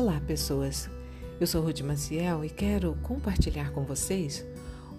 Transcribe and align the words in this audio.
Olá, 0.00 0.22
pessoas. 0.24 0.88
Eu 1.40 1.46
sou 1.48 1.60
Ruth 1.60 1.80
Maciel 1.80 2.44
e 2.44 2.48
quero 2.48 2.96
compartilhar 3.02 3.72
com 3.72 3.82
vocês 3.82 4.46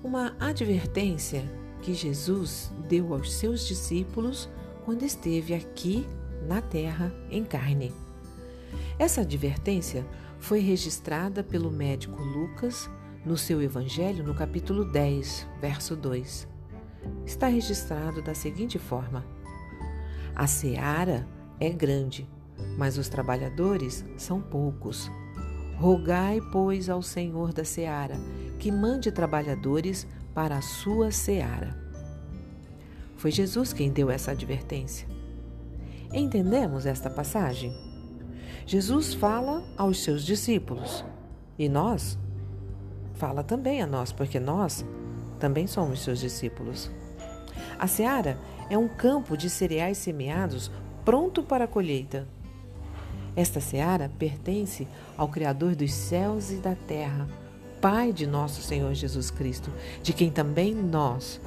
uma 0.04 0.36
advertência 0.38 1.42
que 1.82 1.94
Jesus 1.94 2.70
deu 2.90 3.14
aos 3.14 3.32
seus 3.32 3.66
discípulos 3.66 4.50
quando 4.84 5.04
esteve 5.04 5.54
aqui 5.54 6.06
na 6.46 6.62
terra 6.62 7.14
em 7.32 7.46
carne. 7.46 7.94
Essa 9.00 9.22
advertência 9.22 10.06
foi 10.38 10.60
registrada 10.60 11.46
pelo 11.46 11.72
médico 11.72 12.22
Lucas 12.22 12.90
no 13.26 13.38
seu 13.38 13.62
Evangelho 13.62 14.22
no 14.22 14.36
capítulo 14.36 14.84
10, 14.84 15.48
verso 15.62 15.96
2. 15.96 16.46
Está 17.26 17.48
registrado 17.48 18.22
da 18.22 18.34
seguinte 18.34 18.78
forma: 18.78 19.26
A 20.36 20.46
seara 20.46 21.26
é 21.58 21.70
grande 21.70 22.28
mas 22.78 22.98
os 22.98 23.10
trabalhadores 23.10 24.06
são 24.18 24.42
poucos. 24.42 25.10
Rogai, 25.78 26.40
pois, 26.52 26.90
ao 26.90 27.02
Senhor 27.02 27.54
da 27.54 27.64
seara 27.64 28.16
que 28.60 28.72
mande 28.72 29.12
trabalhadores 29.12 30.06
para 30.34 30.58
a 30.58 30.62
sua 30.62 31.12
seara. 31.12 31.76
Foi 33.16 33.32
Jesus 33.32 33.74
quem 33.74 33.92
deu 33.92 34.12
essa 34.12 34.32
advertência. 34.32 35.08
Entendemos 36.14 36.86
esta 36.86 37.10
passagem? 37.10 37.74
Jesus 38.66 39.14
fala 39.14 39.64
aos 39.78 40.04
seus 40.04 40.24
discípulos 40.24 41.04
e 41.58 41.68
nós 41.68 42.18
fala 43.16 43.44
também 43.44 43.82
a 43.82 43.88
nós, 43.88 44.12
porque 44.12 44.40
nós 44.40 44.86
também 45.40 45.68
somos 45.68 46.02
seus 46.02 46.20
discípulos. 46.20 46.92
A 47.78 47.88
seara 47.88 48.38
é 48.70 48.78
um 48.78 48.88
campo 48.88 49.36
de 49.36 49.50
cereais 49.50 49.98
semeados 49.98 50.72
pronto 51.04 51.44
para 51.44 51.66
a 51.66 51.68
colheita. 51.68 52.28
Esta 53.40 53.62
seara 53.62 54.12
pertence 54.20 54.86
ao 55.16 55.30
Criador 55.30 55.74
dos 55.74 55.94
céus 55.94 56.52
e 56.52 56.56
da 56.56 56.76
terra, 56.76 57.26
Pai 57.80 58.12
de 58.12 58.28
nosso 58.28 58.62
Senhor 58.62 58.94
Jesus 58.94 59.32
Cristo, 59.32 59.72
de 60.04 60.12
quem 60.12 60.30
também 60.30 60.76
nós, 60.76 61.40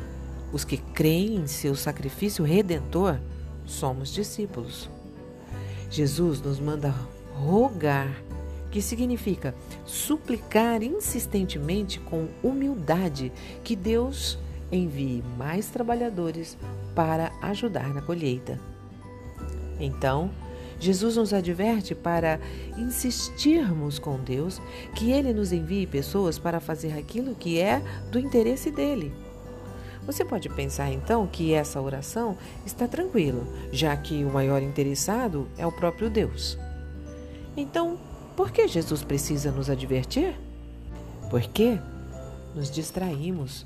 os 0.54 0.64
que 0.64 0.78
creem 0.78 1.36
em 1.36 1.46
seu 1.46 1.74
sacrifício 1.74 2.46
redentor, 2.46 3.20
somos 3.66 4.10
discípulos. 4.10 4.88
Jesus 5.90 6.40
nos 6.40 6.58
manda 6.58 6.94
rogar, 7.34 8.10
que 8.70 8.80
significa 8.80 9.54
suplicar 9.84 10.82
insistentemente 10.82 12.00
com 12.00 12.26
humildade 12.42 13.30
que 13.62 13.76
Deus 13.76 14.38
envie 14.72 15.22
mais 15.36 15.68
trabalhadores 15.68 16.56
para 16.94 17.30
ajudar 17.42 17.92
na 17.92 18.00
colheita. 18.00 18.58
Então, 19.78 20.30
Jesus 20.82 21.16
nos 21.16 21.32
adverte 21.32 21.94
para 21.94 22.40
insistirmos 22.76 24.00
com 24.00 24.18
Deus 24.18 24.60
que 24.96 25.12
Ele 25.12 25.32
nos 25.32 25.52
envie 25.52 25.86
pessoas 25.86 26.40
para 26.40 26.58
fazer 26.58 26.98
aquilo 26.98 27.36
que 27.36 27.60
é 27.60 27.80
do 28.10 28.18
interesse 28.18 28.68
dele. 28.68 29.14
Você 30.04 30.24
pode 30.24 30.48
pensar 30.48 30.90
então 30.90 31.24
que 31.24 31.54
essa 31.54 31.80
oração 31.80 32.36
está 32.66 32.88
tranquila, 32.88 33.46
já 33.70 33.96
que 33.96 34.24
o 34.24 34.32
maior 34.32 34.60
interessado 34.60 35.46
é 35.56 35.64
o 35.64 35.70
próprio 35.70 36.10
Deus. 36.10 36.58
Então, 37.56 37.96
por 38.36 38.50
que 38.50 38.66
Jesus 38.66 39.04
precisa 39.04 39.52
nos 39.52 39.70
advertir? 39.70 40.34
Porque 41.30 41.78
nos 42.56 42.68
distraímos 42.68 43.64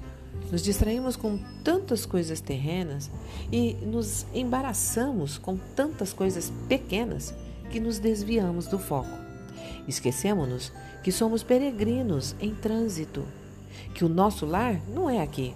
nos 0.50 0.62
distraímos 0.62 1.16
com 1.16 1.38
tantas 1.64 2.06
coisas 2.06 2.40
terrenas 2.40 3.10
e 3.50 3.74
nos 3.82 4.26
embaraçamos 4.32 5.38
com 5.38 5.56
tantas 5.74 6.12
coisas 6.12 6.52
pequenas 6.68 7.34
que 7.70 7.80
nos 7.80 7.98
desviamos 7.98 8.66
do 8.66 8.78
foco. 8.78 9.10
Esquecemos-nos 9.88 10.72
que 11.02 11.12
somos 11.12 11.42
peregrinos 11.42 12.34
em 12.40 12.54
trânsito, 12.54 13.24
que 13.94 14.04
o 14.04 14.08
nosso 14.08 14.46
lar 14.46 14.80
não 14.88 15.08
é 15.08 15.20
aqui. 15.20 15.54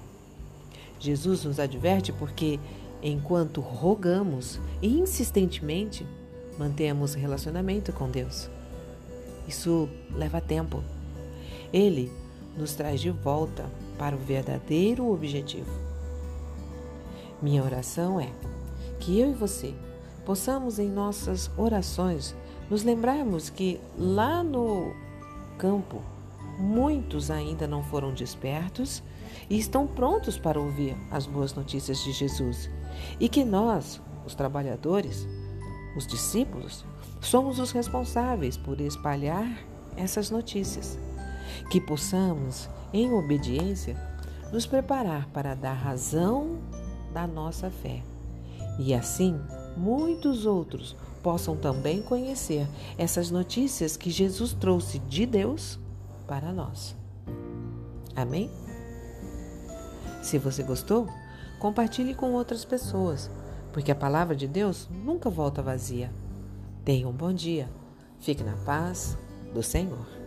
Jesus 0.99 1.44
nos 1.44 1.59
adverte 1.59 2.12
porque, 2.12 2.60
enquanto 3.03 3.60
rogamos 3.60 4.60
e 4.83 4.99
insistentemente, 4.99 6.06
mantemos 6.59 7.15
relacionamento 7.15 7.93
com 7.93 8.10
Deus. 8.10 8.50
Isso 9.49 9.88
leva 10.15 10.41
tempo. 10.41 10.84
Ele 11.72 12.12
nos 12.56 12.75
traz 12.75 13.00
de 13.00 13.11
volta 13.11 13.71
para 13.99 14.15
o 14.15 14.19
verdadeiro 14.19 15.11
objetivo. 15.12 15.71
Minha 17.41 17.62
oração 17.62 18.21
é 18.21 18.31
que 18.99 19.19
eu 19.19 19.31
e 19.31 19.34
você 19.34 19.75
possamos 20.25 20.78
em 20.78 20.89
nossas 20.89 21.50
orações 21.56 22.34
nos 22.69 22.83
lembrarmos 22.83 23.50
que 23.50 23.81
lá 23.99 24.43
no 24.44 24.94
campo 25.59 26.03
muitos 26.59 27.31
ainda 27.31 27.66
não 27.66 27.83
foram 27.83 28.12
despertos 28.12 29.03
e 29.49 29.59
estão 29.59 29.87
prontos 29.87 30.39
para 30.39 30.60
ouvir 30.60 30.97
as 31.10 31.27
boas 31.27 31.55
notícias 31.55 31.99
de 32.05 32.12
Jesus 32.12 32.71
e 33.19 33.28
que 33.28 33.44
nós, 33.44 34.00
os 34.27 34.34
trabalhadores, 34.34 35.27
os 35.97 36.06
discípulos, 36.06 36.84
somos 37.21 37.59
os 37.59 37.72
responsáveis 37.72 38.56
por 38.56 38.81
espalhar 38.81 39.65
essas 39.97 40.31
notícias 40.31 40.99
que 41.71 41.81
possamos, 41.81 42.69
em 42.93 43.12
obediência, 43.12 43.97
nos 44.53 44.66
preparar 44.66 45.28
para 45.28 45.55
dar 45.55 45.75
razão 45.75 46.59
da 47.12 47.27
nossa 47.27 47.71
fé. 47.71 48.03
E 48.78 48.94
assim, 48.94 49.38
muitos 49.77 50.47
outros 50.47 50.97
possam 51.22 51.56
também 51.56 52.03
conhecer 52.03 52.66
essas 52.97 53.31
notícias 53.31 53.97
que 53.97 54.10
Jesus 54.10 54.53
trouxe 54.53 54.99
de 55.00 55.27
Deus 55.27 55.78
para 56.27 56.53
nós. 56.53 56.97
Amém? 58.16 58.50
Se 60.22 60.39
você 60.39 60.62
gostou, 60.62 61.09
compartilhe 61.59 62.15
com 62.15 62.33
outras 62.33 62.65
pessoas, 62.65 63.31
porque 63.72 63.91
a 63.91 63.94
palavra 63.94 64.34
de 64.34 64.47
Deus 64.47 64.89
nunca 64.91 65.31
volta 65.31 65.62
vazia. 65.62 66.12
Tenha 66.84 67.09
um 67.09 67.12
bom 67.12 67.33
dia. 67.33 67.69
Fique 68.19 68.43
na 68.43 68.56
paz 68.65 69.16
do 69.55 69.62
Senhor. 69.62 70.19